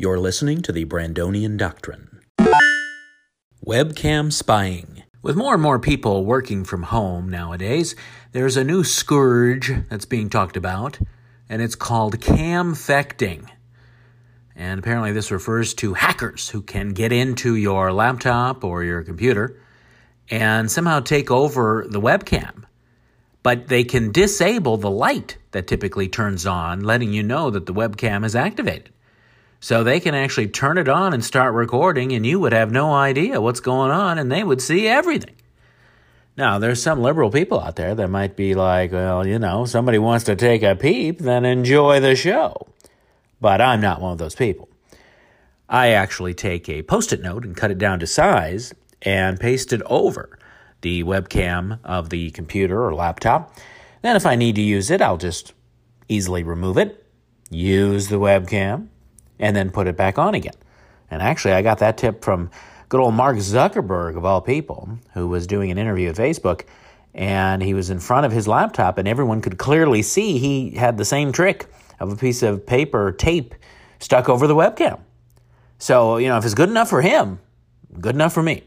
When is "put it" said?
59.70-59.96